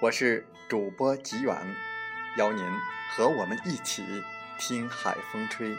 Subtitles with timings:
[0.00, 1.56] 我是主播吉远。
[2.36, 2.64] 邀您
[3.10, 4.04] 和我们一起
[4.56, 5.76] 听海风吹。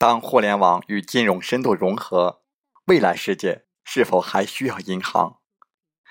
[0.00, 2.42] 当互联网与金融深度融合，
[2.84, 3.64] 未来世界。
[3.82, 5.40] 是否还需要银行？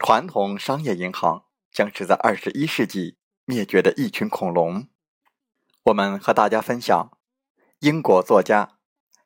[0.00, 4.88] 传统商业银行将是在二十一世纪灭绝的一群恐龙。
[5.84, 7.12] 我们和大家分享
[7.80, 8.78] 英国作家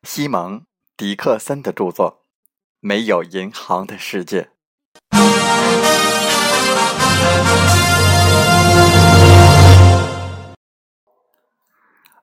[0.03, 0.59] 西蒙·
[0.95, 2.25] 迪克森的著作
[2.79, 4.49] 《没有银行的世界》。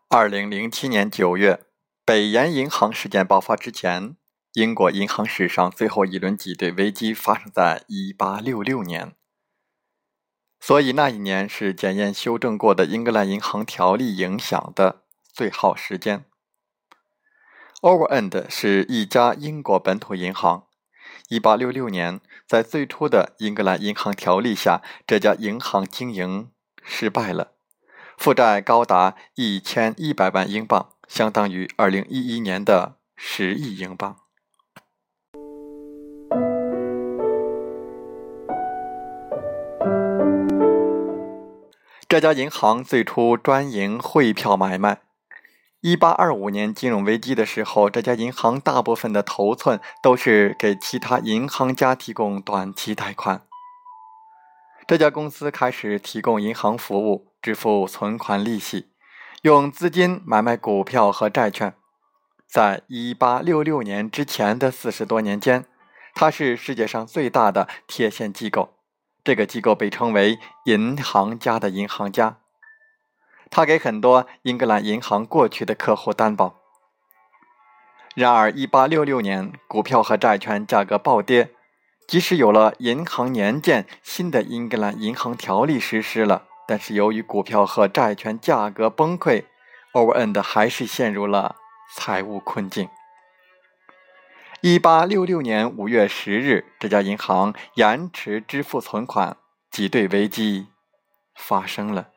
[0.08, 1.64] 二零零七年九月，
[2.10, 4.16] 北岩银行事件爆发之前。
[4.54, 9.14] 英国银行史上最后一轮挤兑危机发生在1866年，
[10.58, 16.24] 所以那一年是检验修正过的英格兰银行条例影响的最好时间。
[17.80, 20.66] Overend 是一家英国本土银行。
[21.28, 26.50] 1866年，在最初的英格兰银行条例下，这家银行经营
[26.82, 27.52] 失败了，
[28.18, 34.16] 负债高达1100万英镑，相当于2011年的十亿英镑。
[42.08, 45.00] 这家银行最初专营汇票买卖。
[45.80, 53.42] 一八二五年金融危机的时候，这家银行大部分的头寸都是给其他银行家提供短期贷款。
[54.86, 58.90] 这家公司开始提供银行服务，支付存款利息，
[59.42, 61.74] 用资金买卖股票和债券。
[62.46, 65.64] 在一八六六年之前的四十多年间，
[66.14, 68.74] 它是世界上最大的贴现机构。
[69.24, 72.38] 这个机构被称为“银行家的银行家”，
[73.50, 76.56] 他给很多英格兰银行过去的客户担保。
[78.14, 81.54] 然而，1866年股票和债券价格暴跌，
[82.06, 89.42] 即使有了银行年鉴，新的英格兰银行条例实施了，但是由于股票和债券价格崩溃
[89.92, 91.56] ，Overend 还是陷入了
[91.96, 92.88] 财务困境。
[94.60, 99.36] 一八六六年五月十日，这家银行延迟支付存款，
[99.68, 100.68] 挤兑危机
[101.34, 102.10] 发生了。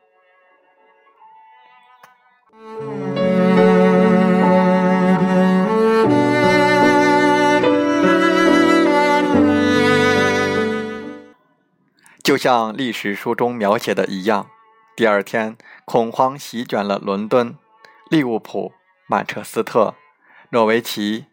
[12.22, 14.48] 就像历史书中描写的一样，
[14.96, 17.58] 第二天恐慌席卷了伦敦、
[18.08, 18.72] 利物浦、
[19.08, 19.96] 曼彻斯特、
[20.50, 21.26] 诺维奇。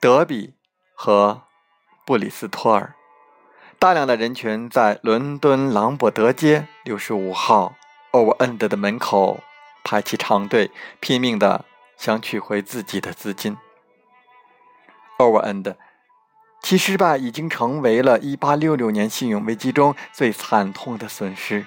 [0.00, 0.54] 德比
[0.94, 1.42] 和
[2.04, 2.94] 布里斯托尔，
[3.78, 7.76] 大量的人群在伦敦朗伯德街六十五号
[8.10, 9.40] Overend 的门口
[9.84, 11.64] 排起长队，拼命的
[11.96, 13.56] 想取回自己的资金。
[15.18, 15.76] Overend
[16.62, 21.66] 其失败已经成为了一八六六年信用危机中最惨痛的损失。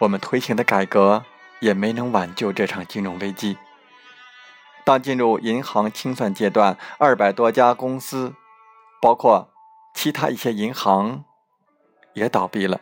[0.00, 1.24] 我们推行的改革
[1.60, 3.56] 也没能挽救这场金融危机。
[4.84, 8.34] 当进入银行清算阶段，二百多家公司，
[9.00, 9.50] 包括
[9.94, 11.24] 其他一些银行，
[12.14, 12.80] 也倒闭了，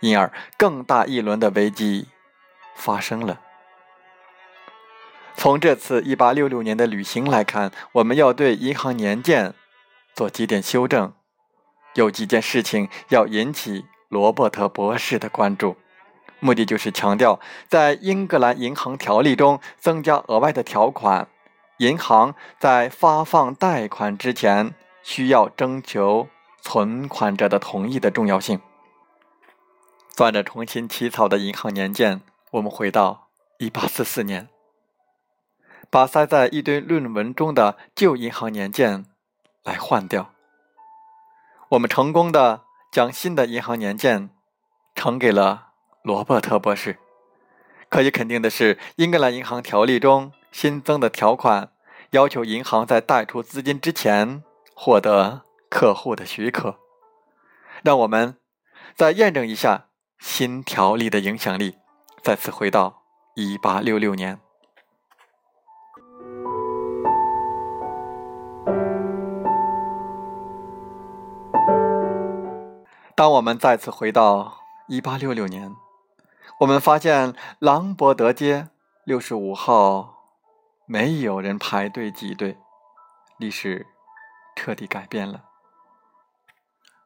[0.00, 2.08] 因而更大一轮的危机
[2.74, 3.40] 发生了。
[5.36, 9.52] 从这次1866年的旅行来看，我们要对银行年鉴
[10.14, 11.12] 做几点修正，
[11.94, 15.76] 有几件事情要引起罗伯特博士的关注。
[16.44, 21.26] 目的就是强调，在英格兰银行条例中增加额外的条款，
[21.78, 26.28] 银行在发放贷款之前需要征求
[26.60, 28.60] 存款者的同意的重要性。
[30.14, 32.20] 攥着重新起草的银行年鉴，
[32.50, 33.28] 我们回到
[33.60, 34.48] 1844年，
[35.88, 39.06] 把塞在一堆论文中的旧银行年鉴
[39.62, 40.30] 来换掉。
[41.70, 44.28] 我们成功的将新的银行年鉴
[44.94, 45.70] 呈给了
[46.04, 46.98] 罗伯特博士。
[47.88, 51.72] 可以肯定的是，英格兰银行条例中新增的条款
[52.10, 54.44] 要求银行在贷出资金之前
[54.76, 56.78] 获得客户的许可。
[57.82, 58.36] 让我们
[58.94, 59.86] 再验证一下。
[60.20, 61.76] 新条例的影响力
[62.22, 63.02] 再次回到
[63.34, 64.40] 一八六六年。
[73.14, 74.56] 当我们再次回到
[74.88, 75.74] 一八六六年，
[76.60, 78.68] 我们发现朗伯德街
[79.04, 80.14] 六十五号
[80.86, 82.56] 没有人排队挤兑，
[83.38, 83.86] 历史
[84.54, 85.42] 彻底改变了。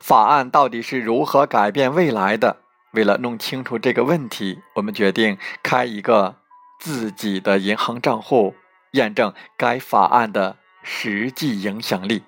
[0.00, 2.58] 法案到底是如何改变未来的？
[2.92, 6.36] 为了弄清楚这个问题，我们决定开一个
[6.78, 8.54] 自己的银行账户，
[8.92, 12.22] 验证该法案的实际影响力。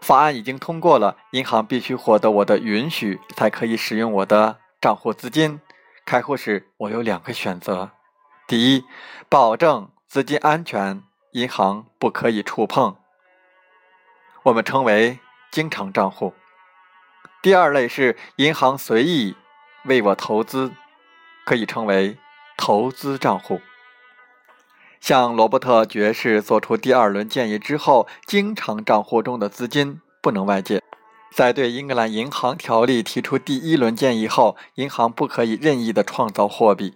[0.00, 5.60] 法案已经通过了，银行必须获得我的允许才可以使用我的账户资金。
[6.06, 7.90] 开户时，我有两个选择：
[8.46, 8.84] 第一，
[9.28, 12.96] 保证资金安全，银行不可以触碰，
[14.44, 15.18] 我们称为
[15.50, 16.32] 经常账户。
[17.42, 19.34] 第二类是银行随意
[19.86, 20.72] 为我投资，
[21.44, 22.16] 可以称为
[22.56, 23.60] 投资账户。
[25.00, 30.80] 向罗伯特爵士做出第二轮建议之后，经常账户中的资金不能外借。
[31.32, 36.94] 在对英格兰银行条例提出第一轮建议后，银行不可以任意的创造货币。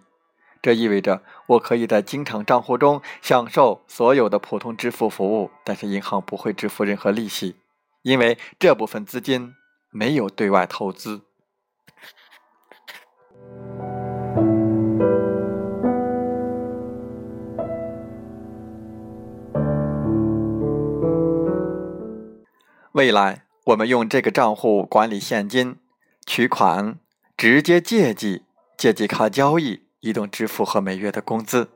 [0.62, 7.56] 这意味着我可以在经常账户中享受所有的普通支付服务，但是银行不会支付任何利息，
[8.03, 9.55] 因为这部分资金。
[9.93, 11.23] 没有对外投资。
[22.93, 25.79] 未来，我们用这个账户管理现金、
[26.27, 26.99] 取款、
[27.37, 28.45] 直接借记、
[28.77, 31.71] 借记卡交易、移动支付和每月的工资。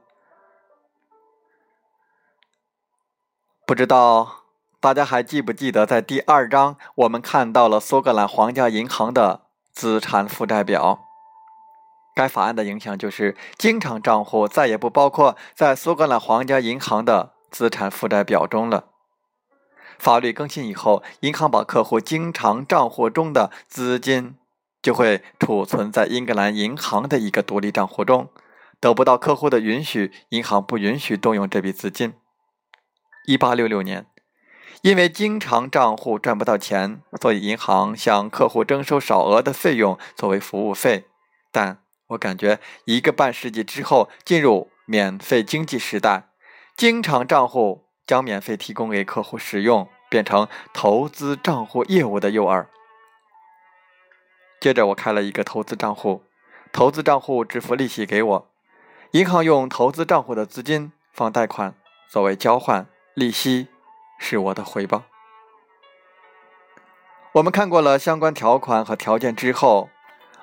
[3.67, 4.41] 不知道。
[4.81, 11.07] 大家还记不记得，在第二章我们看到了苏格兰皇家银行的资产负债表？
[12.15, 18.91] 该法案的影响就是，经常账户再也不包括在苏格兰皇家银行的资产负债表中了。
[20.05, 24.35] 法律更新以后，银行把客户经常账户中的资金
[24.83, 28.29] 就会储存在英格兰银行的一个独立账户中，
[28.79, 32.13] 得不到客户的允许，银行不允许动用这笔资金。
[33.27, 34.05] 一八六六年。
[34.83, 41.07] 因为经常账户赚不到钱，所以银行向客户征收少额的费用作为服务费。
[41.51, 46.29] 但我感觉一个半世纪之后进入免费经济时代，
[46.77, 52.67] 经常账户将免费提供给客户使用，变成投资账户业务的诱饵。
[54.61, 56.23] 接着我开了一个投资账户，
[56.73, 58.49] 投资账户支付利息给我，
[59.11, 61.75] 银行用投资账户的资金放贷款
[62.09, 63.67] 作为交换利息。
[64.17, 65.03] 是我的回报。
[67.33, 69.91] 我们看过了相关条款和条件之后，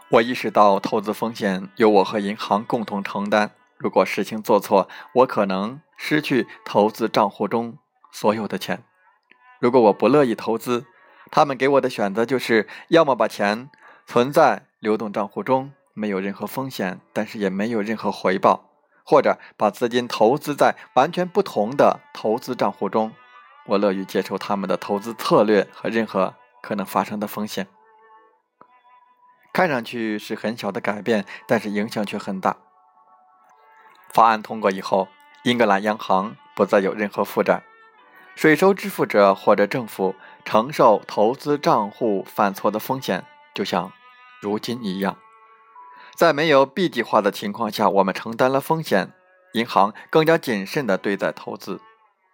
[0.09, 3.51] 我意识到投资风险由我和银行共同承担。
[3.77, 7.77] 如果事情做错，我可能失去投资账户中
[8.11, 8.83] 所有的钱。
[9.62, 10.88] 如果我不乐意投资，
[11.30, 13.70] 他们给我的选择就是要么把钱
[14.08, 18.63] 存在流动账户中，没有任何风险，但是也没有任何回报；
[19.06, 23.12] 或者把资金投资在完全不同的投资账户中。
[23.68, 27.68] 我乐于接受他们的投资策略和任何可能发生的风险。
[29.53, 32.58] 看上去是很小的改变，但是影响却很大。
[34.12, 35.08] 法案通过以后，
[35.44, 37.62] 英格兰央行不再有任何负债，
[38.41, 43.91] 税收支付者或者政府承受投资账户犯错的风险，就像
[44.41, 45.15] 如今一样。
[46.15, 49.13] 在没有 B 计划的情况下，我们承担了风险，
[49.53, 51.81] 银行更加谨慎地对待投资。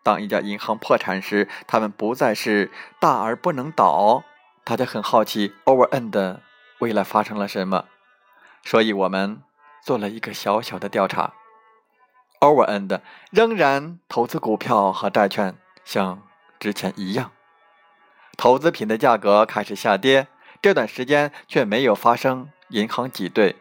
[0.01, 2.71] 当一家银行破产时，他们不再是
[3.01, 4.23] 大而不能倒。
[4.63, 6.37] 大家很好奇 Overend
[6.79, 7.83] 未来发生了什么，
[8.63, 9.43] 所以我们
[9.83, 11.33] 做了一个小小的调查。
[12.39, 16.21] Overend 仍然投资股票和债券，像
[16.59, 17.31] 之前一样。
[18.35, 20.27] 投资品的价格开始下跌，
[20.61, 23.55] 这段时间却没有发生银行挤兑，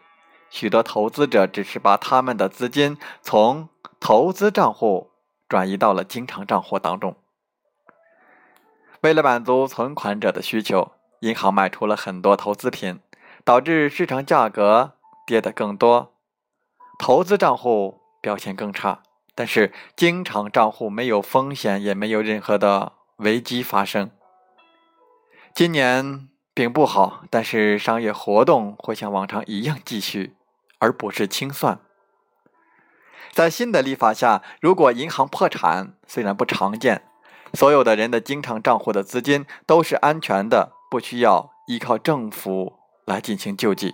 [0.49, 3.69] 许多投资者只是把他们的资金从
[4.01, 5.09] 投资账户
[5.47, 7.15] 转移到了经常账户当中。
[8.99, 10.91] 为了满足存款者的需求，
[11.21, 12.99] 银行卖出了很多投资品，
[13.45, 16.13] 导致市场价格跌得更多，
[16.99, 19.03] 投资账户表现更差。
[19.37, 24.09] 但是经常账户没有风险，也没有任何的危机发生。
[25.53, 30.35] 今年并不好，但是商业活动会像往常一样继续，
[30.79, 31.79] 而不是清算。
[33.31, 37.03] 在新的立法下，如果银行破产，虽然不常见，
[37.53, 43.93] 所有的人的经常账户的资金都是安全的，不需要依靠政府来进行救济。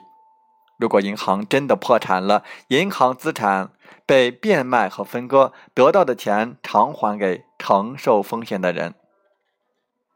[0.79, 3.71] 如果银行真的破产了，银行资产
[4.05, 8.95] 被变卖和分割，得到的钱偿还给承受风险的人，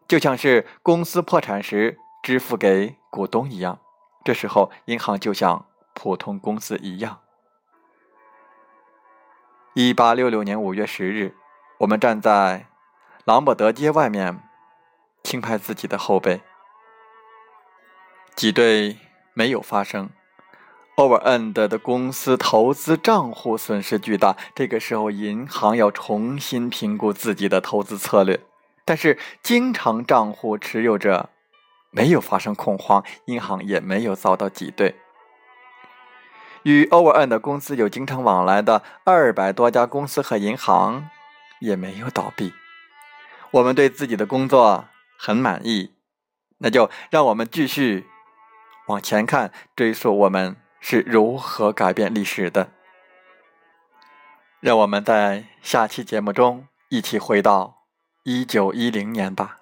[0.08, 3.80] 就像是公司破产时支付给股东一样。
[4.24, 7.22] 这时候，银行就像普通公司一样。
[9.74, 11.36] 一八六六年五月十日，
[11.80, 12.66] 我们站在
[13.24, 14.44] 朗伯德街外面，
[15.24, 16.42] 轻拍自己的后背，
[18.36, 18.98] 挤兑
[19.34, 20.10] 没有发生。
[20.98, 28.40] Overend 的公司投资账户损失巨大，这个时候银行要重新评估自己的投资策略。
[28.84, 31.30] 但是经常账户持有者
[31.92, 34.96] 没有发生恐慌，银行也没有遭到挤兑。
[36.64, 41.12] 与 Overend 公司有经常往来的二百多家公司和银行
[41.60, 42.54] 也没有倒闭。
[43.52, 44.86] 我们对自己的工作
[45.16, 45.92] 很满意，
[46.58, 48.08] 那就让我们继续
[48.88, 50.56] 往前看，追溯我们。
[50.90, 52.70] 是如何改变历史的？
[54.62, 57.80] 让我们在下期节目中一起回到
[58.24, 59.58] 一九一零年吧。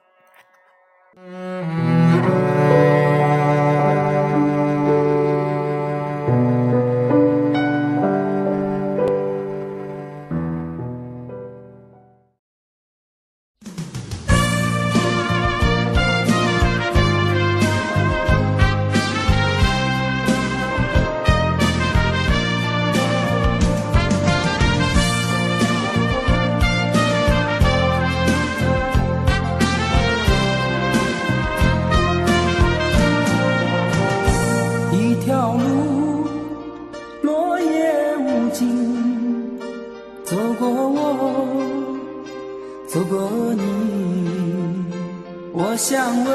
[45.76, 46.34] 我想问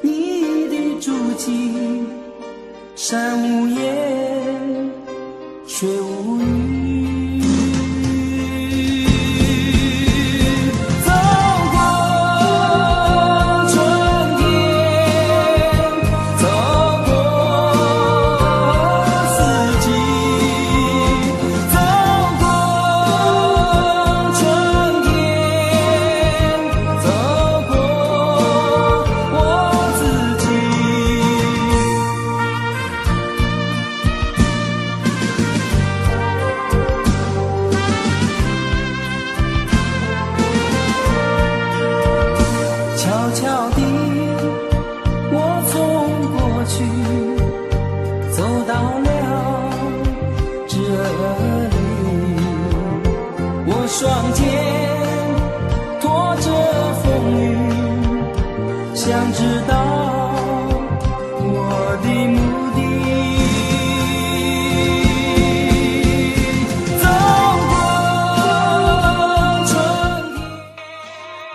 [0.00, 2.04] 你的足迹，
[2.94, 3.66] 山无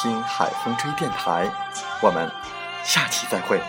[0.00, 1.50] 听海风吹电台”。
[2.00, 2.30] 我们
[2.84, 3.60] 下期再会。